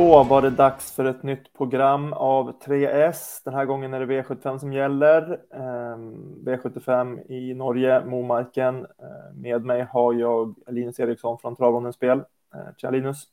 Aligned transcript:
Då 0.00 0.22
var 0.22 0.42
det 0.42 0.50
dags 0.50 0.92
för 0.92 1.04
ett 1.04 1.22
nytt 1.22 1.52
program 1.52 2.12
av 2.12 2.60
3S. 2.60 3.40
Den 3.44 3.54
här 3.54 3.64
gången 3.64 3.94
är 3.94 4.00
det 4.00 4.06
V75 4.06 4.58
som 4.58 4.72
gäller. 4.72 5.40
Ehm, 5.54 6.44
V75 6.44 7.30
i 7.32 7.54
Norge, 7.54 8.04
Momarken. 8.04 8.76
Ehm, 8.76 9.40
med 9.40 9.64
mig 9.64 9.86
har 9.92 10.14
jag 10.14 10.54
Linus 10.66 11.00
Eriksson 11.00 11.38
från 11.38 11.56
Travronden 11.56 11.92
Spel. 11.92 12.18
Ehm, 12.18 12.74
tjena 12.76 12.90
Linus! 12.90 13.24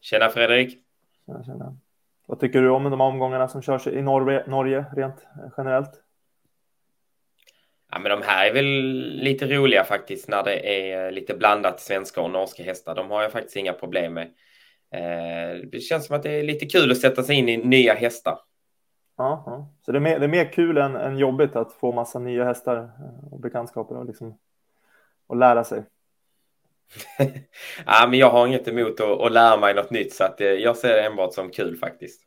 Tjena 0.00 0.28
Fredrik! 0.28 0.78
Tjena, 1.26 1.44
tjena. 1.44 1.76
Vad 2.26 2.40
tycker 2.40 2.62
du 2.62 2.70
om 2.70 2.84
de 2.90 3.00
omgångarna 3.00 3.48
som 3.48 3.62
körs 3.62 3.86
i 3.86 4.02
Norge, 4.02 4.44
Norge 4.46 4.84
rent 4.96 5.16
eh, 5.16 5.50
generellt? 5.56 6.02
Ja, 7.90 7.98
men 7.98 8.10
de 8.10 8.22
här 8.22 8.46
är 8.46 8.54
väl 8.54 8.64
lite 9.22 9.46
roliga 9.46 9.84
faktiskt 9.84 10.28
när 10.28 10.42
det 10.42 10.82
är 10.92 11.10
lite 11.10 11.34
blandat 11.34 11.80
svenska 11.80 12.20
och 12.20 12.30
norska 12.30 12.62
hästar. 12.62 12.94
De 12.94 13.10
har 13.10 13.22
jag 13.22 13.32
faktiskt 13.32 13.56
inga 13.56 13.72
problem 13.72 14.14
med. 14.14 14.30
Eh, 14.94 15.56
det 15.72 15.80
känns 15.80 16.06
som 16.06 16.16
att 16.16 16.22
det 16.22 16.30
är 16.30 16.42
lite 16.42 16.66
kul 16.66 16.90
att 16.90 16.98
sätta 16.98 17.22
sig 17.22 17.36
in 17.36 17.48
i 17.48 17.56
nya 17.56 17.94
hästar. 17.94 18.38
Ja, 19.16 19.42
ja. 19.46 19.68
så 19.82 19.92
det 19.92 19.98
är, 19.98 20.00
mer, 20.00 20.18
det 20.18 20.26
är 20.26 20.28
mer 20.28 20.52
kul 20.52 20.78
än, 20.78 20.96
än 20.96 21.18
jobbigt 21.18 21.56
att 21.56 21.72
få 21.72 21.92
massa 21.92 22.18
nya 22.18 22.44
hästar 22.44 22.76
eh, 22.76 23.32
och 23.32 23.40
bekantskaper 23.40 23.96
och, 23.96 24.06
liksom, 24.06 24.38
och 25.26 25.36
lära 25.36 25.64
sig. 25.64 25.84
ja, 27.86 28.06
men 28.08 28.18
jag 28.18 28.30
har 28.30 28.46
inget 28.46 28.68
emot 28.68 29.00
att, 29.00 29.20
att 29.20 29.32
lära 29.32 29.56
mig 29.56 29.74
något 29.74 29.90
nytt 29.90 30.14
så 30.14 30.24
att 30.24 30.40
eh, 30.40 30.46
jag 30.46 30.76
ser 30.76 30.88
det 30.88 31.06
enbart 31.06 31.34
som 31.34 31.50
kul 31.50 31.76
faktiskt. 31.76 32.20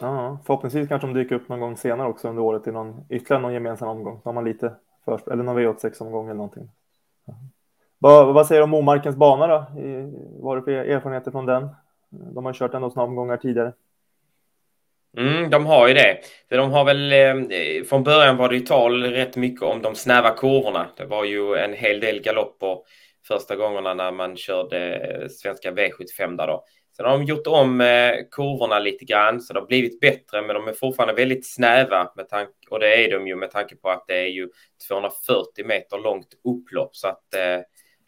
Ja, 0.00 0.38
förhoppningsvis 0.46 0.88
kanske 0.88 1.06
de 1.06 1.14
dyker 1.14 1.34
upp 1.34 1.48
någon 1.48 1.60
gång 1.60 1.76
senare 1.76 2.08
också 2.08 2.28
under 2.28 2.42
året 2.42 2.66
i 2.66 2.72
någon 2.72 3.06
ytterligare 3.10 3.42
någon 3.42 3.54
gemensam 3.54 3.88
omgång. 3.88 4.20
Så 4.22 4.28
har 4.28 4.34
man 4.34 4.44
lite 4.44 4.74
först 5.04 5.28
eller 5.28 5.42
någon 5.42 5.58
V86 5.58 6.02
omgång 6.02 6.26
eller 6.26 6.36
någonting. 6.36 6.70
Vad, 7.98 8.34
vad 8.34 8.46
säger 8.46 8.60
du 8.60 8.64
om 8.64 8.70
Momarkens 8.70 9.16
bana 9.16 9.46
då? 9.46 9.66
Vad 10.40 10.50
har 10.50 10.56
du 10.56 10.62
för 10.62 10.70
erfarenheter 10.70 11.30
från 11.30 11.46
den? 11.46 11.68
De 12.34 12.44
har 12.44 12.52
kört 12.52 12.72
den 12.72 12.90
sådana 12.90 13.02
omgångar 13.02 13.36
tidigare. 13.36 13.72
Mm, 15.16 15.50
de 15.50 15.66
har 15.66 15.88
ju 15.88 15.94
det. 15.94 16.18
De 16.48 16.70
har 16.70 16.84
väl, 16.84 17.12
eh, 17.12 17.84
från 17.84 18.02
början 18.02 18.36
var 18.36 18.48
det 18.48 18.54
ju 18.54 18.60
tal 18.60 19.02
rätt 19.04 19.36
mycket 19.36 19.62
om 19.62 19.82
de 19.82 19.94
snäva 19.94 20.30
kurvorna. 20.30 20.86
Det 20.96 21.04
var 21.04 21.24
ju 21.24 21.54
en 21.54 21.72
hel 21.72 22.00
del 22.00 22.20
galopper 22.20 22.78
första 23.28 23.56
gångerna 23.56 23.94
när 23.94 24.12
man 24.12 24.36
körde 24.36 24.94
eh, 24.96 25.28
svenska 25.28 25.70
V75 25.70 26.36
där 26.36 26.46
då. 26.46 26.64
Sen 26.96 27.06
har 27.06 27.18
de 27.18 27.24
gjort 27.24 27.46
om 27.46 27.80
eh, 27.80 28.12
kurvorna 28.30 28.78
lite 28.78 29.04
grann 29.04 29.40
så 29.40 29.52
det 29.52 29.60
har 29.60 29.66
blivit 29.66 30.00
bättre 30.00 30.42
men 30.42 30.54
de 30.54 30.68
är 30.68 30.72
fortfarande 30.72 31.14
väldigt 31.14 31.54
snäva 31.54 32.12
med 32.16 32.28
tanke, 32.28 32.52
och 32.70 32.80
det 32.80 33.04
är 33.04 33.10
de 33.10 33.26
ju 33.26 33.36
med 33.36 33.50
tanke 33.50 33.76
på 33.76 33.90
att 33.90 34.04
det 34.08 34.16
är 34.16 34.28
ju 34.28 34.48
240 34.88 35.66
meter 35.66 35.98
långt 35.98 36.28
upplopp 36.44 36.96
så 36.96 37.08
att 37.08 37.34
eh, 37.34 37.60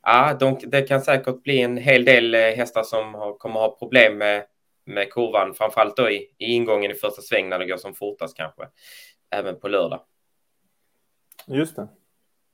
ja, 0.07 0.37
de, 0.41 0.59
det 0.63 0.83
kan 0.83 1.01
säkert 1.01 1.43
bli 1.43 1.63
en 1.63 1.77
hel 1.77 2.05
del 2.05 2.35
eh, 2.35 2.41
hästar 2.41 2.83
som 2.83 3.15
har, 3.15 3.33
kommer 3.33 3.61
ha 3.61 3.77
problem 3.79 4.19
med, 4.19 4.45
med 4.85 5.13
kurvan, 5.13 5.55
framförallt 5.55 5.97
då 5.97 6.11
i, 6.11 6.35
i 6.39 6.53
ingången 6.53 6.91
i 6.91 6.95
första 6.95 7.23
sväng 7.23 7.49
när 7.49 7.59
det 7.59 7.67
går 7.67 7.77
som 7.77 7.95
fortast 7.95 8.37
kanske, 8.37 8.69
även 9.31 9.61
på 9.61 9.69
lördag. 9.69 10.01
Just 11.47 11.77
det. 11.77 11.89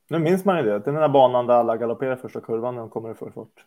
Nu 0.09 0.19
minns 0.19 0.45
man 0.45 0.59
ju 0.59 0.63
det, 0.63 0.71
det 0.71 0.91
är 0.91 0.93
den 0.93 0.95
där 0.95 1.09
banan 1.09 1.47
där 1.47 1.55
alla 1.55 1.77
galopperar 1.77 2.17
första 2.17 2.41
kurvan 2.41 2.75
när 2.75 2.81
de 2.81 2.91
kommer 2.91 3.15
för 3.15 3.31
fort. 3.31 3.65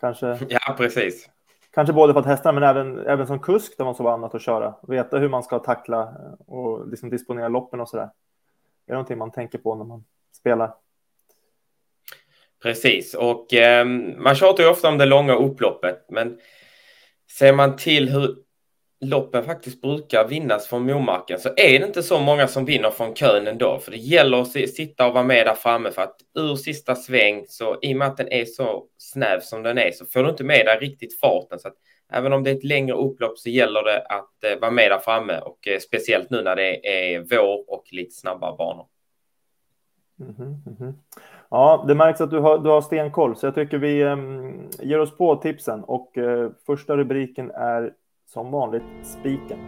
Kanske. 0.00 0.38
Ja, 0.48 0.74
precis. 0.76 1.30
Kanske 1.70 1.92
både 1.92 2.12
för 2.12 2.20
att 2.20 2.26
hästarna, 2.26 2.60
men 2.60 2.68
även, 2.68 3.06
även 3.06 3.26
som 3.26 3.38
kusk 3.38 3.78
där 3.78 3.84
man 3.84 3.94
så 3.94 4.02
vannat 4.02 4.34
att 4.34 4.42
köra. 4.42 4.74
Veta 4.82 5.18
hur 5.18 5.28
man 5.28 5.42
ska 5.42 5.58
tackla 5.58 6.02
eh, 6.02 6.54
och 6.54 6.88
liksom 6.88 7.10
disponera 7.10 7.48
loppen 7.48 7.80
och 7.80 7.88
så 7.88 7.96
där. 7.96 8.10
Det 8.86 8.92
är 8.92 8.94
någonting 8.94 9.18
man 9.18 9.30
tänker 9.30 9.58
på 9.58 9.74
när 9.74 9.84
man 9.84 10.04
spelar. 10.32 10.74
Precis, 12.64 13.14
och 13.14 13.54
eh, 13.54 13.86
man 14.16 14.34
tjatar 14.34 14.64
ju 14.64 14.70
ofta 14.70 14.88
om 14.88 14.98
det 14.98 15.06
långa 15.06 15.34
upploppet, 15.34 16.06
men 16.08 16.38
ser 17.38 17.52
man 17.52 17.76
till 17.76 18.08
hur 18.08 18.36
loppen 19.00 19.44
faktiskt 19.44 19.82
brukar 19.82 20.28
vinnas 20.28 20.66
från 20.66 20.86
Momarken 20.86 21.38
så 21.38 21.48
är 21.48 21.78
det 21.78 21.86
inte 21.86 22.02
så 22.02 22.20
många 22.20 22.48
som 22.48 22.64
vinner 22.64 22.90
från 22.90 23.14
kön 23.14 23.46
ändå. 23.46 23.78
För 23.78 23.90
det 23.90 23.96
gäller 23.96 24.40
att 24.40 24.52
sitta 24.52 25.06
och 25.06 25.14
vara 25.14 25.24
med 25.24 25.46
där 25.46 25.54
framme 25.54 25.90
för 25.90 26.02
att 26.02 26.16
ur 26.38 26.56
sista 26.56 26.94
sväng 26.94 27.44
så 27.48 27.78
i 27.82 27.94
och 27.94 27.98
med 27.98 28.08
att 28.08 28.16
den 28.16 28.32
är 28.32 28.44
så 28.44 28.86
snäv 28.98 29.40
som 29.40 29.62
den 29.62 29.78
är 29.78 29.90
så 29.90 30.04
får 30.06 30.22
du 30.22 30.30
inte 30.30 30.44
med 30.44 30.66
dig 30.66 30.78
riktigt 30.80 31.20
farten. 31.20 31.58
Så 31.58 31.68
att 31.68 31.76
även 32.12 32.32
om 32.32 32.44
det 32.44 32.50
är 32.50 32.54
ett 32.54 32.64
längre 32.64 32.96
upplopp 32.96 33.38
så 33.38 33.50
gäller 33.50 33.82
det 33.82 34.02
att 34.02 34.44
eh, 34.44 34.60
vara 34.60 34.70
med 34.70 34.90
där 34.90 34.98
framme 34.98 35.38
och 35.38 35.68
eh, 35.68 35.78
speciellt 35.78 36.30
nu 36.30 36.42
när 36.42 36.56
det 36.56 36.86
är 36.86 37.20
vår 37.20 37.70
och 37.70 37.84
lite 37.90 38.14
snabbare 38.14 38.56
banor. 38.56 38.86
Mm 40.20 40.34
-hmm, 40.34 40.66
mm 40.66 40.76
-hmm. 40.78 40.94
Ja, 41.54 41.84
det 41.88 41.94
märks 41.94 42.20
att 42.20 42.30
du 42.30 42.38
har, 42.38 42.58
du 42.58 42.70
har 42.70 42.80
stenkoll, 42.80 43.36
så 43.36 43.46
jag 43.46 43.54
tycker 43.54 43.78
vi 43.78 44.02
eh, 44.02 44.16
ger 44.86 45.00
oss 45.00 45.16
på 45.16 45.36
tipsen. 45.36 45.84
Och 45.84 46.18
eh, 46.18 46.50
första 46.66 46.96
rubriken 46.96 47.50
är 47.50 47.92
som 48.26 48.50
vanligt 48.50 48.82
spiken. 49.02 49.58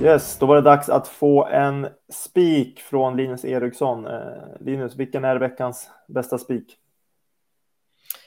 Yes, 0.00 0.38
då 0.38 0.46
var 0.46 0.56
det 0.56 0.62
dags 0.62 0.88
att 0.88 1.08
få 1.08 1.46
en 1.46 1.86
spik 2.12 2.80
från 2.80 3.16
Linus 3.16 3.44
Eriksson. 3.44 4.06
Eh, 4.06 4.20
Linus, 4.60 4.96
vilken 4.96 5.24
är 5.24 5.36
veckans 5.36 5.90
bästa 6.08 6.38
spik? 6.38 6.76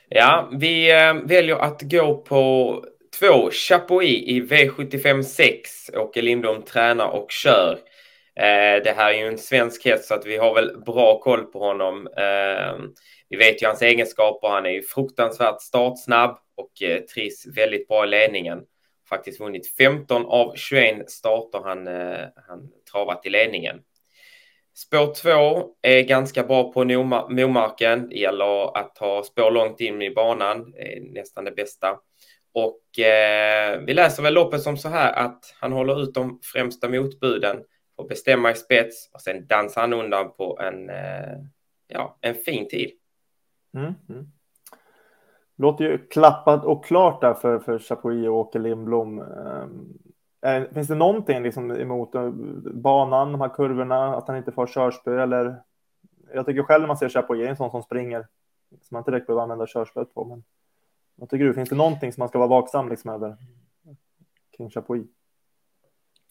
Ja, 0.09 0.49
vi 0.51 0.91
eh, 0.91 1.13
väljer 1.13 1.55
att 1.55 1.81
gå 1.81 2.17
på 2.17 2.73
två 3.19 3.51
Chapuis 3.51 4.23
i 4.23 4.41
V75 4.41 5.21
6. 5.21 5.89
Åke 5.93 6.21
Lindholm 6.21 6.61
tränar 6.61 7.07
och 7.07 7.31
kör. 7.31 7.71
Eh, 8.35 8.83
det 8.83 8.93
här 8.95 9.13
är 9.13 9.17
ju 9.17 9.27
en 9.27 9.37
svensk 9.37 9.85
häst 9.85 10.05
så 10.05 10.13
att 10.13 10.25
vi 10.25 10.37
har 10.37 10.55
väl 10.55 10.81
bra 10.85 11.19
koll 11.19 11.45
på 11.45 11.59
honom. 11.59 12.07
Eh, 12.07 12.85
vi 13.29 13.37
vet 13.37 13.61
ju 13.61 13.67
hans 13.67 13.81
egenskaper. 13.81 14.47
Han 14.47 14.65
är 14.65 14.69
ju 14.69 14.83
fruktansvärt 14.83 15.61
startsnabb 15.61 16.37
och 16.55 16.81
eh, 16.81 17.01
trivs 17.01 17.47
väldigt 17.57 17.87
bra 17.87 18.03
i 18.03 18.07
ledningen. 18.07 18.59
Faktiskt 19.09 19.39
vunnit 19.39 19.75
15 19.77 20.25
av 20.25 20.53
21 20.55 21.09
starter 21.09 21.59
han, 21.63 21.87
eh, 21.87 22.27
han 22.47 22.69
travat 22.91 23.25
i 23.25 23.29
ledningen. 23.29 23.79
Spår 24.75 25.13
2 25.13 25.69
är 25.81 26.01
ganska 26.01 26.43
bra 26.43 26.71
på 26.71 26.83
Momarken. 27.29 28.09
Det 28.09 28.15
gäller 28.15 28.77
att 28.77 28.97
ha 28.97 29.23
spår 29.23 29.51
långt 29.51 29.81
in 29.81 30.01
i 30.01 30.09
banan. 30.09 30.71
Det 30.71 30.97
är 30.97 31.01
nästan 31.01 31.45
det 31.45 31.51
bästa. 31.51 31.97
Och 32.57 32.99
eh, 32.99 33.79
vi 33.79 33.93
läser 33.93 34.23
väl 34.23 34.33
loppet 34.33 34.61
som 34.61 34.77
så 34.77 34.89
här 34.89 35.13
att 35.13 35.55
han 35.59 35.71
håller 35.71 36.03
ut 36.03 36.13
de 36.13 36.39
främsta 36.43 36.89
motbuden, 36.89 37.63
får 37.95 38.07
bestämma 38.07 38.51
i 38.51 38.55
spets 38.55 39.09
och 39.13 39.21
sen 39.21 39.47
dansar 39.47 39.81
han 39.81 39.93
undan 39.93 40.31
på 40.31 40.59
en, 40.61 40.89
eh, 40.89 41.37
ja, 41.87 42.17
en 42.21 42.35
fin 42.35 42.67
tid. 42.67 42.91
Mm, 43.73 43.93
mm. 44.09 44.27
Låter 45.57 45.83
ju 45.85 45.97
klappat 46.07 46.65
och 46.65 46.85
klart 46.85 47.21
där 47.21 47.33
för, 47.33 47.59
för 47.59 47.79
Chapuis 47.79 48.27
och 48.27 48.35
Åke 48.35 48.59
Lindblom. 48.59 49.21
Eh, 50.45 50.63
finns 50.73 50.87
det 50.87 50.95
någonting 50.95 51.43
liksom 51.43 51.71
emot 51.71 52.15
eh, 52.15 52.29
banan, 52.73 53.31
de 53.31 53.41
här 53.41 53.49
kurvorna, 53.49 54.15
att 54.15 54.27
han 54.27 54.37
inte 54.37 54.51
får 54.51 54.67
körspö 54.67 55.23
eller? 55.23 55.61
Jag 56.33 56.45
tycker 56.45 56.63
själv 56.63 56.81
när 56.81 56.87
man 56.87 56.97
ser 56.97 57.09
Chapuis, 57.09 57.49
en 57.49 57.57
sån 57.57 57.71
som 57.71 57.83
springer, 57.83 58.27
som 58.69 58.95
man 58.95 59.01
inte 59.01 59.11
direkt 59.11 59.27
behöver 59.27 59.43
använda 59.43 59.67
körspöet 59.67 60.13
på. 60.13 60.25
Men 60.25 60.43
vad 61.17 61.29
tycker 61.29 61.45
du? 61.45 61.53
Finns 61.53 61.69
det 61.69 61.75
någonting 61.75 62.13
som 62.13 62.21
man 62.21 62.29
ska 62.29 62.37
vara 62.37 62.49
vaksam 62.49 62.89
liksom 62.89 63.11
över 63.11 63.35
kring 64.57 64.69
Chapuis? 64.69 65.07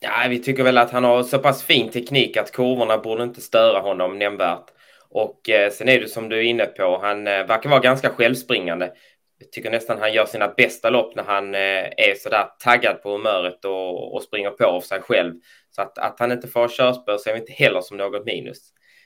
Ja, 0.00 0.10
vi 0.30 0.38
tycker 0.38 0.64
väl 0.64 0.78
att 0.78 0.90
han 0.90 1.04
har 1.04 1.22
så 1.22 1.38
pass 1.38 1.62
fin 1.62 1.90
teknik 1.90 2.36
att 2.36 2.52
kurvorna 2.52 2.98
borde 2.98 3.22
inte 3.22 3.40
störa 3.40 3.80
honom 3.80 4.18
nämnvärt. 4.18 4.64
Och 5.08 5.50
eh, 5.50 5.70
sen 5.70 5.88
är 5.88 6.00
det 6.00 6.08
som 6.08 6.28
du 6.28 6.38
är 6.38 6.42
inne 6.42 6.66
på, 6.66 6.98
han 7.02 7.26
eh, 7.26 7.46
verkar 7.46 7.70
vara 7.70 7.80
ganska 7.80 8.08
självspringande. 8.08 8.92
Jag 9.38 9.52
tycker 9.52 9.70
nästan 9.70 9.98
han 9.98 10.12
gör 10.12 10.26
sina 10.26 10.48
bästa 10.48 10.90
lopp 10.90 11.16
när 11.16 11.22
han 11.22 11.54
eh, 11.54 11.60
är 11.96 12.14
så 12.18 12.28
där 12.28 12.46
taggad 12.58 13.02
på 13.02 13.10
humöret 13.10 13.64
och, 13.64 14.14
och 14.14 14.22
springer 14.22 14.50
på 14.50 14.64
av 14.64 14.80
sig 14.80 15.00
själv. 15.00 15.34
Så 15.70 15.82
att, 15.82 15.98
att 15.98 16.20
han 16.20 16.32
inte 16.32 16.48
får 16.48 16.68
körspö 16.68 17.18
ser 17.18 17.32
vi 17.32 17.40
inte 17.40 17.52
heller 17.52 17.80
som 17.80 17.96
något 17.96 18.24
minus. 18.24 18.58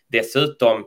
Dessutom 0.09 0.85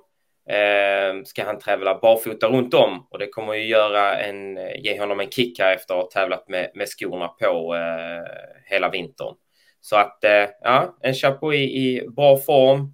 eh, 0.49 1.23
ska 1.25 1.45
han 1.45 1.59
tävla 1.59 1.99
barfota 1.99 2.47
runt 2.47 2.73
om 2.73 3.07
och 3.09 3.19
det 3.19 3.27
kommer 3.27 3.53
ju 3.53 3.67
göra 3.67 4.19
en, 4.19 4.55
ge 4.55 4.99
honom 4.99 5.19
en 5.19 5.29
kick 5.29 5.59
här 5.59 5.73
efter 5.73 5.93
att 5.93 6.01
ha 6.01 6.09
tävlat 6.21 6.49
med, 6.49 6.71
med 6.75 6.87
skorna 6.87 7.27
på 7.27 7.75
eh, 7.75 8.31
hela 8.65 8.89
vintern. 8.89 9.35
Så 9.81 9.95
att 9.95 10.23
eh, 10.23 10.49
ja, 10.61 10.95
en 11.01 11.13
Chapuis 11.13 11.71
i 11.71 12.07
bra 12.15 12.37
form, 12.37 12.93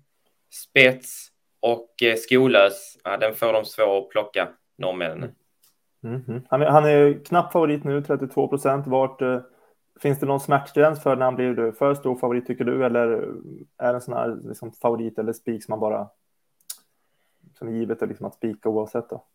spets, 0.70 1.30
och 1.60 2.04
eh, 2.04 2.16
skolös, 2.16 2.98
ja, 3.04 3.18
den 3.18 3.36
får 3.36 3.54
de 3.54 3.66
svår 3.66 3.98
att 3.98 4.10
plocka, 4.10 4.48
norrmännen. 4.78 5.32
Mm 6.04 6.22
-hmm. 6.22 6.42
han, 6.50 6.62
är, 6.62 6.66
han 6.66 6.86
är 6.86 7.26
knapp 7.26 7.52
favorit 7.52 7.84
nu, 7.84 8.02
32 8.02 8.48
procent. 8.48 8.88
Vart 8.88 9.22
eh, 9.22 9.42
finns 10.02 10.20
det 10.20 10.26
någon 10.26 10.40
smärtgräns 10.40 11.04
för 11.04 11.16
när 11.16 11.26
han 11.26 11.36
blir 11.36 11.72
för 11.72 11.94
stor 11.94 12.16
favorit 12.16 12.48
tycker 12.48 12.66
du? 12.66 12.86
Eller 12.86 13.08
är 13.78 13.88
det 13.88 13.94
en 13.94 14.02
sån 14.02 14.14
här 14.14 14.38
liksom, 14.44 14.72
favorit 14.72 15.20
eller 15.20 15.34
spik 15.34 15.64
som 15.64 15.72
man 15.72 15.80
bara 15.80 16.08
som 17.60 17.68
är 17.68 17.72
givet 17.72 18.02
liksom, 18.02 18.26
att 18.26 18.36
spika 18.36 18.70
oavsett 18.70 19.10
då? 19.10 19.26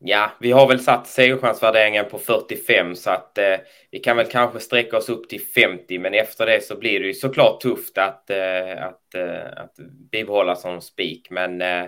Ja, 0.00 0.30
vi 0.40 0.52
har 0.52 0.68
väl 0.68 0.80
satt 0.80 1.06
segerchansvärderingen 1.06 2.04
på 2.10 2.18
45 2.18 2.94
så 2.94 3.10
att 3.10 3.38
eh, 3.38 3.56
vi 3.90 3.98
kan 3.98 4.16
väl 4.16 4.26
kanske 4.26 4.60
sträcka 4.60 4.96
oss 4.96 5.08
upp 5.08 5.28
till 5.28 5.40
50 5.40 5.98
men 5.98 6.14
efter 6.14 6.46
det 6.46 6.64
så 6.64 6.78
blir 6.78 7.00
det 7.00 7.06
ju 7.06 7.14
såklart 7.14 7.60
tufft 7.60 7.98
att, 7.98 8.30
eh, 8.30 8.84
att, 8.84 9.14
eh, 9.14 9.62
att 9.62 9.76
bibehålla 10.12 10.54
som 10.54 10.80
spik 10.80 11.30
men 11.30 11.62
eh, 11.62 11.86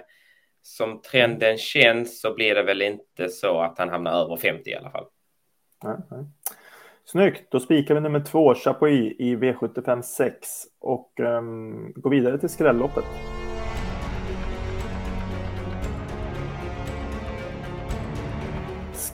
som 0.62 1.02
trenden 1.02 1.58
känns 1.58 2.20
så 2.20 2.34
blir 2.34 2.54
det 2.54 2.62
väl 2.62 2.82
inte 2.82 3.28
så 3.28 3.60
att 3.60 3.78
han 3.78 3.88
hamnar 3.88 4.12
över 4.12 4.36
50 4.36 4.70
i 4.70 4.74
alla 4.74 4.90
fall. 4.90 5.06
Nej, 5.84 5.96
nej. 6.10 6.24
Snyggt, 7.04 7.50
då 7.50 7.60
spikar 7.60 7.94
vi 7.94 8.00
nummer 8.00 8.20
två, 8.20 8.54
Chapuis 8.54 9.14
i 9.18 9.36
V75 9.36 10.02
6 10.02 10.48
och 10.80 11.20
um, 11.20 11.92
går 11.96 12.10
vidare 12.10 12.38
till 12.38 12.48
skrälloppet. 12.48 13.04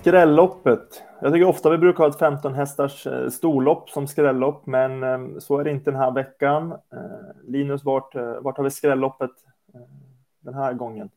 Skrälloppet. 0.07 1.03
Jag 1.21 1.33
tycker 1.33 1.49
ofta 1.49 1.71
vi 1.71 1.79
brukar 1.79 2.05
ha 2.05 2.11
ett 2.11 2.19
15 2.19 2.55
hästars 2.55 3.07
eh, 3.07 3.29
storlopp 3.29 3.91
som 3.91 4.09
skrällopp, 4.09 4.67
men 4.67 5.03
eh, 5.03 5.39
så 5.39 5.59
är 5.59 5.65
det 5.65 5.71
inte 5.71 5.91
den 5.91 6.01
här 6.01 6.15
veckan. 6.15 6.73
Eh, 6.73 7.49
Linus, 7.49 7.85
vart, 7.85 8.15
vart 8.15 8.57
har 8.57 8.65
vi 8.65 8.71
skrälloppet 8.71 9.31
den 10.41 10.55
här 10.55 10.73
gången? 10.73 11.11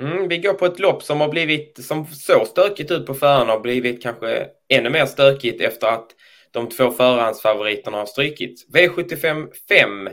Mm, 0.00 0.28
vi 0.28 0.38
går 0.38 0.52
på 0.52 0.66
ett 0.66 0.78
lopp 0.78 1.02
som 1.02 1.20
har 1.20 1.28
blivit, 1.28 1.84
som 1.84 2.06
så 2.06 2.44
stökigt 2.44 2.90
ut 2.90 3.06
på 3.06 3.14
förhand, 3.14 3.50
har 3.50 3.60
blivit 3.60 4.02
kanske 4.02 4.46
ännu 4.68 4.90
mer 4.90 5.06
stökigt 5.06 5.60
efter 5.60 5.86
att 5.86 6.06
de 6.50 6.68
två 6.68 6.90
förhandsfavoriterna 6.90 7.98
har 7.98 8.06
strykits. 8.06 8.66
V75 8.68 9.46
5, 9.68 10.08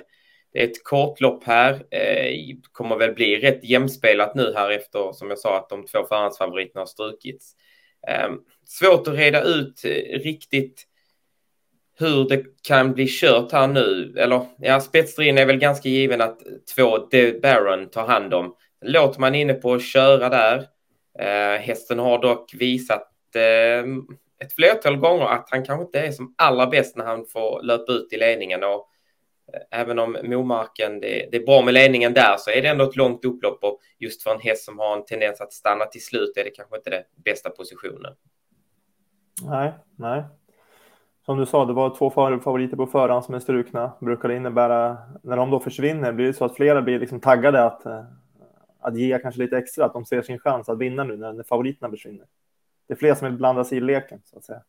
det 0.53 0.59
är 0.59 0.67
ett 0.67 0.83
kortlopp 0.83 1.43
här, 1.43 1.73
eh, 1.73 2.55
kommer 2.71 2.95
väl 2.95 3.13
bli 3.13 3.39
rätt 3.39 3.63
jämspelat 3.63 4.35
nu 4.35 4.53
här 4.55 4.69
efter, 4.69 5.11
som 5.11 5.29
jag 5.29 5.39
sa, 5.39 5.57
att 5.57 5.69
de 5.69 5.85
två 5.85 6.03
förhandsfavoriterna 6.03 6.81
har 6.81 6.85
strukits. 6.85 7.55
Eh, 8.07 8.29
svårt 8.65 9.07
att 9.07 9.15
reda 9.15 9.43
ut 9.43 9.85
eh, 9.85 10.19
riktigt 10.19 10.87
hur 11.99 12.29
det 12.29 12.43
kan 12.67 12.93
bli 12.93 13.07
kört 13.09 13.51
här 13.51 13.67
nu. 13.67 14.13
Eller 14.17 14.45
ja, 14.57 14.79
spetsstriden 14.79 15.37
är 15.37 15.45
väl 15.45 15.57
ganska 15.57 15.89
given 15.89 16.21
att 16.21 16.39
två 16.75 16.97
The 16.97 17.39
Baron 17.39 17.89
tar 17.89 18.07
hand 18.07 18.33
om 18.33 18.55
låter 18.81 19.19
man 19.19 19.35
inne 19.35 19.53
på 19.53 19.73
att 19.73 19.83
köra 19.83 20.29
där. 20.29 20.57
Eh, 21.19 21.61
hästen 21.61 21.99
har 21.99 22.21
dock 22.21 22.53
visat 22.53 23.11
eh, 23.35 23.85
ett 24.45 24.53
flertal 24.55 24.97
gånger 24.97 25.25
att 25.25 25.47
han 25.51 25.65
kanske 25.65 25.85
inte 25.85 25.99
är 25.99 26.11
som 26.11 26.35
allra 26.37 26.67
bäst 26.67 26.95
när 26.95 27.05
han 27.05 27.25
får 27.25 27.63
löpa 27.63 27.91
ut 27.91 28.13
i 28.13 28.17
ledningen. 28.17 28.63
Och, 28.63 28.89
även 29.71 29.99
om 29.99 30.17
Momarken, 30.23 30.99
det, 30.99 31.27
det, 31.31 31.37
är 31.37 31.45
bra 31.45 31.61
med 31.61 31.73
ledningen 31.73 32.13
där, 32.13 32.35
så 32.37 32.51
är 32.51 32.61
det 32.61 32.67
ändå 32.67 32.83
ett 32.83 32.95
långt 32.95 33.25
upplopp 33.25 33.63
och 33.63 33.79
just 33.99 34.23
för 34.23 34.31
en 34.31 34.41
häst 34.41 34.65
som 34.65 34.79
har 34.79 34.97
en 34.97 35.05
tendens 35.05 35.41
att 35.41 35.53
stanna 35.53 35.85
till 35.85 36.03
slut 36.03 36.37
är 36.37 36.43
det 36.43 36.49
kanske 36.49 36.75
inte 36.75 36.89
den 36.89 37.03
bästa 37.25 37.49
positionen. 37.49 38.13
Nej, 39.43 39.73
nej. 39.95 40.23
Som 41.25 41.37
du 41.37 41.45
sa, 41.45 41.65
det 41.65 41.73
var 41.73 41.95
två 41.95 42.09
favoriter 42.09 42.77
på 42.77 42.87
förhand 42.87 43.25
som 43.25 43.35
är 43.35 43.39
strukna. 43.39 43.93
Brukar 44.01 44.29
det 44.29 44.35
innebära, 44.35 44.97
när 45.23 45.37
de 45.37 45.51
då 45.51 45.59
försvinner, 45.59 46.13
blir 46.13 46.25
det 46.25 46.33
så 46.33 46.45
att 46.45 46.55
flera 46.55 46.81
blir 46.81 46.99
liksom 46.99 47.19
taggade 47.19 47.63
att 47.63 47.85
eh, 47.85 48.03
att 48.83 48.97
ge 48.97 49.19
kanske 49.19 49.41
lite 49.41 49.57
extra, 49.57 49.85
att 49.85 49.93
de 49.93 50.05
ser 50.05 50.21
sin 50.21 50.39
chans 50.39 50.69
att 50.69 50.77
vinna 50.77 51.03
nu 51.03 51.17
när, 51.17 51.33
när 51.33 51.43
favoriterna 51.43 51.91
försvinner. 51.91 52.25
Det 52.87 52.93
är 52.93 52.97
fler 52.97 53.15
som 53.15 53.27
vill 53.27 53.37
blanda 53.37 53.63
sig 53.63 53.77
i 53.77 53.81
leken 53.81 54.21
så 54.23 54.37
att 54.37 54.43
säga. 54.43 54.61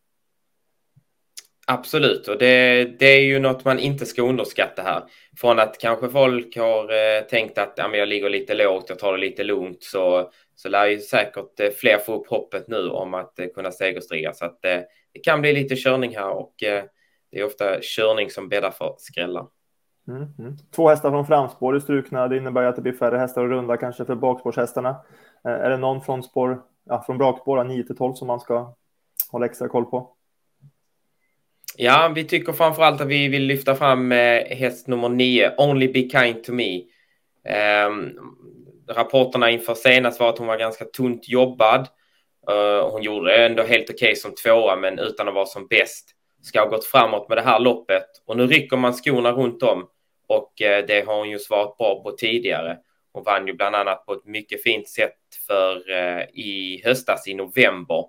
Absolut, 1.66 2.28
och 2.28 2.38
det, 2.38 2.84
det, 2.98 3.06
är 3.06 3.20
ju 3.20 3.38
något 3.38 3.64
man 3.64 3.78
inte 3.78 4.06
ska 4.06 4.22
underskatta 4.22 4.82
här. 4.82 5.02
Från 5.36 5.58
att 5.58 5.78
kanske 5.78 6.08
folk 6.08 6.56
har 6.56 6.82
eh, 6.82 7.22
tänkt 7.22 7.58
att 7.58 7.72
ja, 7.76 7.88
men 7.88 7.98
jag 7.98 8.08
ligger 8.08 8.30
lite 8.30 8.54
lågt, 8.54 8.84
jag 8.88 8.98
tar 8.98 9.12
det 9.12 9.18
lite 9.18 9.44
lugnt, 9.44 9.82
så, 9.82 10.30
så 10.54 10.68
lär 10.68 10.86
ju 10.86 11.00
säkert 11.00 11.60
eh, 11.60 11.70
fler 11.70 11.98
få 11.98 12.14
upp 12.14 12.28
hoppet 12.28 12.68
nu 12.68 12.88
om 12.88 13.14
att 13.14 13.38
eh, 13.38 13.46
kunna 13.54 13.72
segerstriga. 13.72 14.32
Så 14.32 14.44
att 14.44 14.64
eh, 14.64 14.80
det 15.12 15.20
kan 15.24 15.40
bli 15.40 15.52
lite 15.52 15.76
körning 15.76 16.16
här 16.16 16.30
och 16.30 16.62
eh, 16.62 16.84
det 17.32 17.40
är 17.40 17.44
ofta 17.44 17.80
körning 17.80 18.30
som 18.30 18.48
bäddar 18.48 18.70
för 18.70 18.94
skrällar. 18.98 19.46
Mm, 20.08 20.22
mm. 20.38 20.56
Två 20.74 20.88
hästar 20.88 21.10
från 21.10 21.26
framspår 21.26 21.74
är 21.74 21.80
strukna. 21.80 22.28
Det 22.28 22.36
innebär 22.36 22.62
att 22.62 22.76
det 22.76 22.82
blir 22.82 22.92
färre 22.92 23.18
hästar 23.18 23.44
att 23.44 23.50
runda 23.50 23.76
kanske 23.76 24.04
för 24.04 24.14
bakspårshästarna. 24.14 24.90
Eh, 25.44 25.52
är 25.52 25.70
det 25.70 25.76
någon 25.76 26.00
från 26.00 26.22
spår, 26.22 26.62
ja, 26.84 27.02
från 27.02 27.18
bakspår 27.18 27.64
9 27.64 27.82
till 27.82 27.96
12 27.96 28.14
som 28.14 28.26
man 28.26 28.40
ska 28.40 28.74
hålla 29.30 29.46
extra 29.46 29.68
koll 29.68 29.84
på? 29.84 30.13
Ja, 31.76 32.12
vi 32.14 32.24
tycker 32.24 32.52
framför 32.52 32.82
allt 32.82 33.00
att 33.00 33.08
vi 33.08 33.28
vill 33.28 33.42
lyfta 33.42 33.74
fram 33.74 34.12
eh, 34.12 34.44
häst 34.44 34.88
nummer 34.88 35.08
9, 35.08 35.52
Only 35.58 35.88
Be 35.88 36.00
Kind 36.00 36.44
To 36.44 36.52
Me. 36.52 36.76
Eh, 37.48 37.90
rapporterna 38.88 39.50
inför 39.50 39.74
senast 39.74 40.20
var 40.20 40.28
att 40.28 40.38
hon 40.38 40.46
var 40.46 40.58
ganska 40.58 40.84
tunt 40.84 41.28
jobbad. 41.28 41.88
Uh, 42.50 42.90
hon 42.90 43.02
gjorde 43.02 43.30
det 43.30 43.46
ändå 43.46 43.62
helt 43.62 43.90
okej 43.90 43.94
okay 43.94 44.16
som 44.16 44.34
tvåa, 44.34 44.76
men 44.76 44.98
utan 44.98 45.28
att 45.28 45.34
vara 45.34 45.46
som 45.46 45.66
bäst. 45.66 46.10
Ska 46.42 46.60
ha 46.60 46.68
gått 46.68 46.84
framåt 46.84 47.28
med 47.28 47.38
det 47.38 47.42
här 47.42 47.60
loppet 47.60 48.06
och 48.26 48.36
nu 48.36 48.46
rycker 48.46 48.76
man 48.76 48.92
skorna 48.92 49.32
runt 49.32 49.62
om 49.62 49.86
och 50.28 50.62
eh, 50.62 50.84
det 50.86 51.06
har 51.06 51.18
hon 51.18 51.30
ju 51.30 51.38
svarat 51.38 51.76
bra 51.76 52.02
på 52.02 52.10
tidigare. 52.10 52.78
Hon 53.12 53.24
vann 53.24 53.46
ju 53.46 53.52
bland 53.52 53.76
annat 53.76 54.06
på 54.06 54.12
ett 54.12 54.24
mycket 54.24 54.62
fint 54.62 54.88
sätt 54.88 55.18
för 55.46 55.90
eh, 55.90 56.22
i 56.22 56.82
höstas 56.84 57.28
i 57.28 57.34
november 57.34 58.04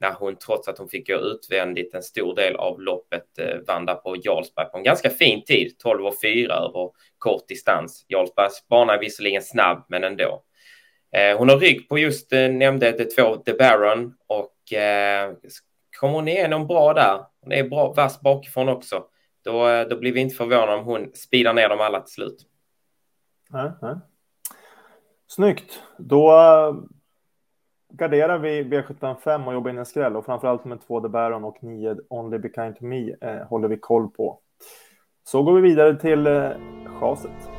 när 0.00 0.12
hon 0.12 0.36
trots 0.36 0.68
att 0.68 0.78
hon 0.78 0.88
fick 0.88 1.08
gå 1.08 1.14
utvändigt 1.14 1.94
en 1.94 2.02
stor 2.02 2.34
del 2.34 2.56
av 2.56 2.80
loppet 2.80 3.38
eh, 3.38 3.56
vann 3.66 3.86
på 3.86 4.16
Jarlsberg 4.24 4.70
på 4.70 4.78
en 4.78 4.84
ganska 4.84 5.10
fin 5.10 5.44
tid, 5.44 5.78
12 5.78 6.06
och 6.06 6.20
4 6.20 6.54
över 6.54 6.90
kort 7.18 7.48
distans. 7.48 8.06
Jarlsbergs 8.08 8.68
bana 8.68 8.94
är 8.94 8.98
visserligen 8.98 9.42
snabb, 9.42 9.84
men 9.88 10.04
ändå. 10.04 10.42
Eh, 11.12 11.38
hon 11.38 11.48
har 11.48 11.58
rygg 11.58 11.88
på 11.88 11.98
just, 11.98 12.32
eh, 12.32 12.48
nämnde 12.50 12.92
det 12.92 13.04
två, 13.04 13.36
The 13.36 13.52
Baron 13.52 14.14
och 14.26 14.72
eh, 14.72 15.32
kommer 16.00 16.14
hon 16.14 16.28
igenom 16.28 16.66
bra 16.66 16.94
där, 16.94 17.24
hon 17.40 17.52
är 17.52 17.68
bra 17.68 17.92
vass 17.92 18.20
bakifrån 18.20 18.68
också, 18.68 19.04
då, 19.44 19.84
då 19.84 19.96
blir 19.98 20.12
vi 20.12 20.20
inte 20.20 20.34
förvånade 20.34 20.74
om 20.74 20.84
hon 20.84 21.10
speedar 21.14 21.54
ner 21.54 21.68
dem 21.68 21.80
alla 21.80 22.00
till 22.00 22.12
slut. 22.12 22.46
Nej, 23.50 23.70
nej. 23.82 23.94
Snyggt. 25.26 25.82
Då 25.98 26.30
garderar 27.92 28.38
vi 28.38 28.62
V75 28.62 29.46
och 29.46 29.52
jobbar 29.52 29.70
in 29.70 29.78
en 29.78 29.86
skräll 29.86 30.16
och 30.16 30.24
framförallt 30.24 30.64
med 30.64 30.80
två 30.86 31.00
The 31.00 31.08
Baron 31.08 31.44
och 31.44 31.64
nio 31.64 31.96
Only 32.08 32.38
Be 32.38 32.48
Kind 32.54 32.76
To 32.76 32.84
Me 32.84 33.14
eh, 33.20 33.46
håller 33.46 33.68
vi 33.68 33.78
koll 33.78 34.08
på. 34.10 34.38
Så 35.24 35.42
går 35.42 35.52
vi 35.52 35.60
vidare 35.60 35.96
till 35.96 36.26
eh, 36.26 36.50
chaset. 36.86 37.50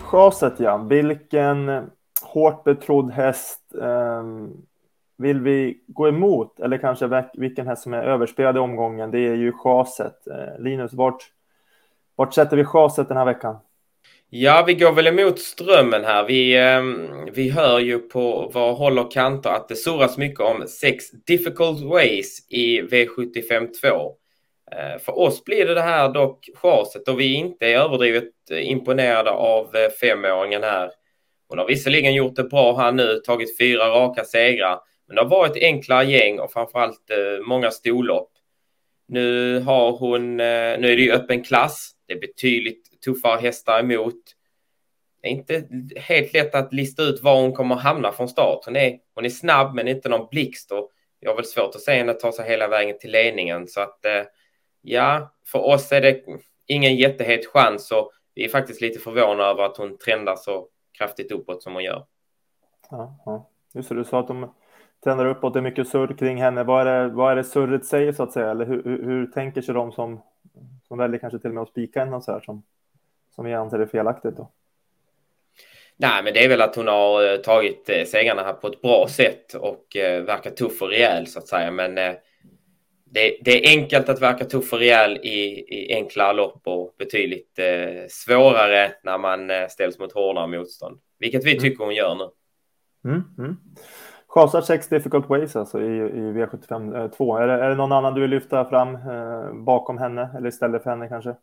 Chaset 0.00 0.60
ja, 0.60 0.76
vilken 0.76 1.90
hårt 2.22 2.64
betrodd 2.64 3.10
häst 3.10 3.74
eh, 3.80 4.22
vill 5.16 5.40
vi 5.40 5.80
gå 5.86 6.08
emot 6.08 6.60
eller 6.60 6.78
kanske 6.78 7.24
vilken 7.34 7.66
häst 7.66 7.82
som 7.82 7.94
är 7.94 8.02
överspelad 8.02 8.56
i 8.56 8.60
omgången? 8.60 9.10
Det 9.10 9.18
är 9.18 9.34
ju 9.34 9.52
chaset. 9.52 10.26
Eh, 10.26 10.58
Linus, 10.58 10.92
vart, 10.92 11.32
vart 12.16 12.34
sätter 12.34 12.56
vi 12.56 12.64
chaset 12.64 13.08
den 13.08 13.16
här 13.16 13.24
veckan? 13.24 13.56
Ja, 14.34 14.64
vi 14.66 14.74
går 14.74 14.92
väl 14.92 15.06
emot 15.06 15.38
strömmen 15.38 16.04
här. 16.04 16.24
Vi, 16.24 16.56
eh, 16.56 16.82
vi 17.32 17.50
hör 17.50 17.78
ju 17.78 17.98
på 17.98 18.50
vad 18.54 18.76
håll 18.76 18.98
och 18.98 19.12
kanter 19.12 19.50
att 19.50 19.68
det 19.68 19.76
surras 19.76 20.18
mycket 20.18 20.40
om 20.40 20.68
sex 20.68 21.10
difficult 21.10 21.80
ways 21.80 22.46
i 22.50 22.80
V75 22.80 23.68
2. 23.80 24.14
Eh, 24.72 24.98
för 25.00 25.18
oss 25.18 25.44
blir 25.44 25.66
det 25.66 25.74
det 25.74 25.80
här 25.82 26.08
dock 26.08 26.48
chaset 26.54 27.08
och 27.08 27.20
vi 27.20 27.34
inte 27.34 27.66
är 27.66 27.78
överdrivet 27.78 28.24
eh, 28.50 28.70
imponerade 28.70 29.30
av 29.30 29.76
eh, 29.76 29.90
femåringen 30.00 30.62
här. 30.62 30.90
Hon 31.48 31.58
har 31.58 31.66
visserligen 31.66 32.14
gjort 32.14 32.36
det 32.36 32.44
bra 32.44 32.76
här 32.76 32.92
nu, 32.92 33.20
tagit 33.24 33.58
fyra 33.58 33.88
raka 33.88 34.24
segrar, 34.24 34.80
men 35.06 35.16
det 35.16 35.22
har 35.22 35.28
varit 35.28 35.62
enkla 35.62 36.04
gäng 36.04 36.40
och 36.40 36.52
framförallt 36.52 37.10
eh, 37.10 37.46
många 37.46 37.70
storlopp. 37.70 38.30
Nu 39.08 39.58
har 39.60 39.92
hon, 39.92 40.40
eh, 40.40 40.78
nu 40.78 40.92
är 40.92 40.96
det 40.96 41.02
ju 41.02 41.12
öppen 41.12 41.44
klass. 41.44 41.92
Det 42.06 42.14
är 42.14 42.20
betydligt 42.20 42.91
tuffare 43.04 43.40
hästar 43.40 43.80
emot. 43.80 44.22
Det 45.22 45.28
är 45.28 45.32
inte 45.32 45.64
helt 45.96 46.32
lätt 46.32 46.54
att 46.54 46.72
lista 46.72 47.02
ut 47.02 47.22
var 47.22 47.40
hon 47.40 47.52
kommer 47.52 47.74
hamna 47.74 48.12
från 48.12 48.28
start. 48.28 48.64
Hon 48.64 48.76
är, 48.76 48.98
hon 49.14 49.24
är 49.24 49.28
snabb 49.28 49.74
men 49.74 49.88
inte 49.88 50.08
någon 50.08 50.28
blixt 50.30 50.72
och 50.72 50.90
jag 51.20 51.30
har 51.30 51.36
väl 51.36 51.44
svårt 51.44 51.74
att 51.74 51.80
se 51.80 51.94
henne 51.94 52.12
ta 52.12 52.32
sig 52.32 52.48
hela 52.48 52.68
vägen 52.68 52.98
till 52.98 53.10
ledningen. 53.10 53.68
Så 53.68 53.80
att 53.80 54.04
eh, 54.04 54.22
ja, 54.80 55.34
för 55.46 55.58
oss 55.58 55.92
är 55.92 56.00
det 56.00 56.22
ingen 56.66 56.96
jättehet 56.96 57.46
chans 57.46 57.92
och 57.92 58.12
vi 58.34 58.44
är 58.44 58.48
faktiskt 58.48 58.80
lite 58.80 58.98
förvånade 58.98 59.50
över 59.50 59.62
att 59.62 59.76
hon 59.76 59.98
trendar 59.98 60.36
så 60.36 60.68
kraftigt 60.98 61.32
uppåt 61.32 61.62
som 61.62 61.74
hon 61.74 61.84
gör. 61.84 62.06
Ja, 62.90 63.16
ja. 63.24 63.50
Just 63.74 63.88
det, 63.88 63.94
du 63.94 64.04
sa 64.04 64.20
att 64.20 64.28
de 64.28 64.54
trendar 65.04 65.26
uppåt, 65.26 65.52
det 65.52 65.60
är 65.60 65.62
mycket 65.62 65.88
surr 65.88 66.16
kring 66.18 66.42
henne. 66.42 66.64
Vad 66.64 66.86
är 66.86 67.02
det, 67.02 67.14
vad 67.14 67.32
är 67.32 67.36
det 67.36 67.44
surret 67.44 67.84
säger 67.84 68.12
så 68.12 68.22
att 68.22 68.32
säga? 68.32 68.50
Eller 68.50 68.66
hur, 68.66 68.84
hur, 68.84 69.04
hur 69.04 69.26
tänker 69.26 69.62
sig 69.62 69.74
de 69.74 69.92
som, 69.92 70.22
som 70.88 70.98
väljer 70.98 71.20
kanske 71.20 71.38
till 71.38 71.48
och 71.48 71.54
med 71.54 71.62
att 71.62 71.68
spika 71.68 72.00
henne 72.04 72.16
och 72.16 72.24
så 72.24 72.32
här 72.32 72.40
som, 72.40 72.62
som 73.34 73.44
vi 73.44 73.54
anser 73.54 73.78
är 73.78 73.86
felaktigt 73.86 74.36
då? 74.36 74.50
Nej, 75.96 76.22
men 76.24 76.34
det 76.34 76.44
är 76.44 76.48
väl 76.48 76.62
att 76.62 76.76
hon 76.76 76.88
har 76.88 77.32
eh, 77.32 77.36
tagit 77.36 77.88
eh, 77.88 78.04
segrarna 78.04 78.42
här 78.42 78.52
på 78.52 78.66
ett 78.66 78.82
bra 78.82 79.06
sätt 79.08 79.54
och 79.54 79.96
eh, 79.96 80.22
verkar 80.22 80.50
tuff 80.50 80.82
och 80.82 80.88
rejäl 80.88 81.26
så 81.26 81.38
att 81.38 81.48
säga. 81.48 81.70
Men 81.70 81.94
det, 81.94 83.36
det, 83.40 83.50
är 83.50 83.78
enkelt 83.78 84.08
att 84.08 84.22
verka 84.22 84.44
tuff 84.44 84.72
och 84.72 84.78
rejäl 84.78 85.16
i, 85.16 85.64
i 85.68 85.94
enkla 85.94 86.32
lopp 86.32 86.60
och 86.64 86.94
betydligt 86.98 87.58
svårare 88.08 88.92
när 89.02 89.18
man 89.18 89.50
ställs 89.68 89.98
mot 89.98 90.12
hårdare 90.12 90.46
motstånd. 90.46 91.00
Vilket 91.18 91.44
vi 91.44 91.50
mm. 91.50 91.62
tycker 91.62 91.84
hon 91.84 91.94
gör 91.94 92.14
nu. 92.14 92.30
Mm, 93.10 93.22
mm. 93.38 93.56
Chasar 94.28 94.60
6 94.60 94.88
difficult 94.88 95.28
ways 95.28 95.56
alltså 95.56 95.80
i, 95.80 95.96
i 95.96 96.32
V75 96.32 97.08
2. 97.08 97.36
Är 97.36 97.46
det, 97.46 97.52
är 97.52 97.68
det 97.68 97.74
någon 97.74 97.92
annan 97.92 98.14
du 98.14 98.20
vill 98.20 98.30
lyfta 98.30 98.64
fram 98.64 98.94
eh, 98.94 99.52
bakom 99.52 99.98
henne 99.98 100.30
eller 100.36 100.48
istället 100.48 100.82
för 100.82 100.90
henne 100.90 101.08
kanske? 101.08 101.34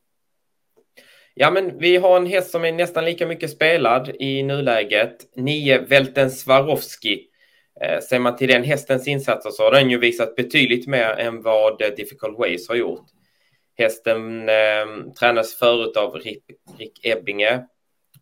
Ja, 1.34 1.52
men 1.52 1.78
vi 1.78 1.98
har 1.98 2.18
en 2.18 2.26
häst 2.26 2.52
som 2.52 2.66
är 2.66 2.72
nästan 2.72 3.06
lika 3.06 3.28
mycket 3.28 3.52
spelad 3.52 4.10
i 4.20 4.44
nuläget. 4.44 5.16
9 5.36 5.78
Velten 5.78 6.32
Swarovski. 6.32 7.26
Eh, 7.82 8.00
ser 8.00 8.20
man 8.20 8.36
till 8.36 8.48
den 8.48 8.64
hästens 8.64 9.08
insatser 9.08 9.50
så 9.50 9.64
har 9.64 9.72
den 9.72 9.90
ju 9.90 9.98
visat 9.98 10.36
betydligt 10.36 10.88
mer 10.88 11.10
än 11.10 11.42
vad 11.42 11.82
eh, 11.82 11.88
Difficult 11.88 12.40
Ways 12.40 12.70
har 12.70 12.76
gjort. 12.76 13.06
Hästen 13.78 14.50
eh, 14.50 15.14
tränas 15.20 15.56
förut 15.56 15.98
av 15.98 16.16
Rick, 16.16 16.44
Rick 16.78 17.06
Ebbinge 17.06 17.64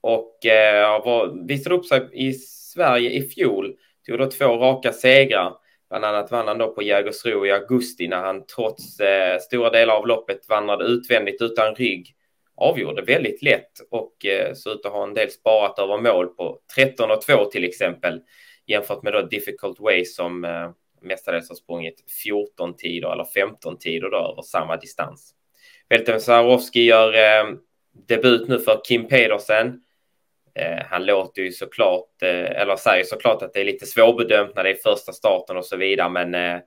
och 0.01 0.45
eh, 0.45 1.05
var, 1.05 1.47
visade 1.47 1.75
upp 1.75 1.85
sig 1.85 2.09
i 2.13 2.33
Sverige 2.33 3.09
i 3.09 3.21
fjol. 3.21 3.75
Tog 4.07 4.19
då 4.19 4.25
två 4.25 4.45
raka 4.45 4.93
segrar. 4.93 5.53
Bland 5.89 6.05
annat 6.05 6.31
vann 6.31 6.47
han 6.47 6.57
då 6.57 6.73
på 6.73 6.81
Jägersro 6.81 7.45
i 7.45 7.51
augusti 7.51 8.07
när 8.07 8.21
han 8.21 8.45
trots 8.55 8.99
eh, 8.99 9.39
stora 9.39 9.69
delar 9.69 9.93
av 9.93 10.07
loppet 10.07 10.49
vandrade 10.49 10.85
utvändigt 10.85 11.41
utan 11.41 11.75
rygg. 11.75 12.13
Avgjorde 12.57 13.01
väldigt 13.01 13.41
lätt 13.41 13.71
och 13.91 14.25
eh, 14.25 14.53
såg 14.53 14.73
ut 14.73 14.85
att 14.85 14.91
ha 14.91 15.03
en 15.03 15.13
del 15.13 15.31
sparat 15.31 15.79
över 15.79 15.97
mål 15.97 16.27
på 16.27 16.59
13 16.75 17.11
och 17.11 17.21
2 17.21 17.45
till 17.45 17.63
exempel. 17.63 18.21
Jämfört 18.67 19.03
med 19.03 19.13
då 19.13 19.21
Difficult 19.21 19.79
Way 19.79 20.05
som 20.05 20.45
eh, 20.45 20.69
mestadels 21.01 21.49
har 21.49 21.55
sprungit 21.55 22.03
14 22.23 22.75
tider 22.75 23.11
eller 23.11 23.25
15 23.25 23.77
tider 23.77 24.09
då 24.09 24.17
över 24.17 24.41
samma 24.41 24.77
distans. 24.77 25.33
Velten 25.89 26.21
Sarovski 26.21 26.83
gör 26.83 27.13
eh, 27.13 27.53
debut 28.07 28.47
nu 28.47 28.59
för 28.59 28.81
Kim 28.83 29.07
Pedersen. 29.07 29.81
Eh, 30.59 30.85
han 30.89 31.05
låter 31.05 31.41
ju 31.41 31.51
såklart, 31.51 32.23
eh, 32.23 32.61
eller 32.61 32.75
säger 32.75 33.03
såklart 33.03 33.41
att 33.41 33.53
det 33.53 33.59
är 33.59 33.65
lite 33.65 33.85
svårbedömt 33.85 34.55
när 34.55 34.63
det 34.63 34.69
är 34.69 34.91
första 34.93 35.11
starten 35.11 35.57
och 35.57 35.65
så 35.65 35.77
vidare, 35.77 36.09
men 36.09 36.35
eh, 36.35 36.59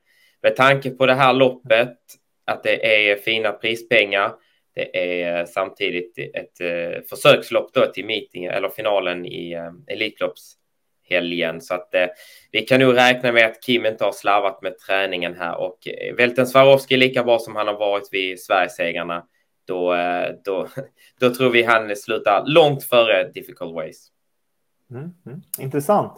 med 0.43 0.57
tanke 0.57 0.91
på 0.91 1.07
det 1.07 1.15
här 1.15 1.33
loppet, 1.33 1.97
att 2.45 2.63
det 2.63 3.11
är 3.11 3.17
fina 3.17 3.53
prispengar, 3.53 4.33
det 4.81 5.23
är 5.23 5.47
samtidigt 5.47 6.19
ett 6.19 6.61
eh, 6.61 7.03
försökslopp 7.11 7.73
då 7.73 7.87
till 7.87 8.07
meeting 8.07 8.45
eller 8.45 8.69
finalen 8.69 9.27
i 9.27 9.53
eh, 9.53 9.95
Elitloppshelgen. 9.95 11.61
Så 11.61 11.75
att 11.75 11.95
eh, 11.95 12.07
vi 12.53 12.61
kan 12.63 12.81
nog 12.81 12.97
räkna 12.97 13.33
med 13.33 13.47
att 13.47 13.63
Kim 13.63 13.87
inte 13.87 14.05
har 14.05 14.13
slarvat 14.13 14.63
med 14.63 14.79
träningen 14.79 15.35
här 15.35 15.57
och 15.61 15.89
eh, 15.89 16.15
Velten 16.15 16.47
Swarovski 16.47 16.95
är 16.95 16.99
lika 16.99 17.25
bra 17.25 17.39
som 17.39 17.57
han 17.57 17.67
har 17.67 17.79
varit 17.79 18.09
vid 18.13 18.41
Sverigesegrarna 18.41 19.27
då, 19.65 19.95
eh, 19.95 20.35
då, 20.45 20.67
då 21.21 21.35
tror 21.35 21.51
vi 21.51 21.63
han 21.63 21.97
slutar 21.97 22.45
långt 22.47 22.85
före 22.85 23.31
Difficult 23.31 23.75
Ways. 23.75 24.09
Mm, 24.91 25.11
mm. 25.27 25.43
Intressant. 25.59 26.13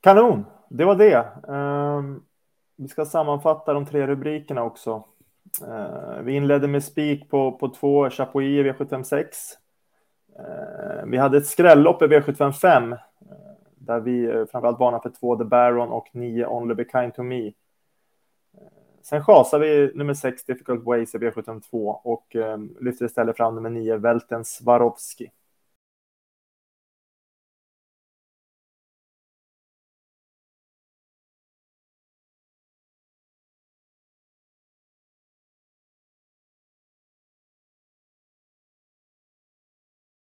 Kanon, 0.00 0.44
det 0.70 0.84
var 0.84 0.96
det. 0.96 1.26
Um, 1.48 2.26
vi 2.76 2.88
ska 2.88 3.04
sammanfatta 3.04 3.72
de 3.72 3.86
tre 3.86 4.06
rubrikerna 4.06 4.62
också. 4.62 5.04
Uh, 5.62 6.22
vi 6.22 6.32
inledde 6.32 6.68
med 6.68 6.84
spik 6.84 7.30
på, 7.30 7.52
på 7.52 7.68
två 7.68 8.10
Chapuis 8.10 8.46
i 8.46 8.62
V756. 8.62 9.24
Uh, 10.38 10.98
eh, 10.98 11.06
vi 11.06 11.16
hade 11.16 11.38
ett 11.38 11.46
skrällopp 11.46 12.02
i 12.02 12.06
V755 12.06 12.92
eh, 12.92 12.98
där 13.74 14.00
vi 14.00 14.46
framförallt 14.50 14.78
varnar 14.78 15.00
för 15.00 15.10
två 15.10 15.36
The 15.36 15.44
Baron 15.44 15.88
och 15.88 16.08
nio 16.12 16.46
Only 16.46 16.74
Be 16.74 16.84
Kind 16.84 17.14
To 17.14 17.22
Me. 17.22 17.52
Sen 19.02 19.24
chasade 19.24 19.66
vi 19.66 19.92
nummer 19.94 20.14
6 20.14 20.44
Difficult 20.44 20.84
Ways 20.84 21.14
i 21.14 21.18
V752 21.18 22.00
och 22.02 22.36
eh, 22.36 22.58
lyfter 22.80 23.04
istället 23.04 23.36
fram 23.36 23.54
nummer 23.54 23.70
9 23.70 23.96
Velten 23.96 24.44
Swarovski. 24.44 25.30